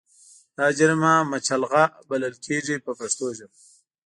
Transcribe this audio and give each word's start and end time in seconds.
دا 0.57 0.65
جریمه 0.77 1.13
مچلغه 1.31 1.83
بلل 2.09 2.33
کېږي 2.45 2.75
په 2.85 2.91
پښتو 2.99 3.25
ژبه. 3.37 3.55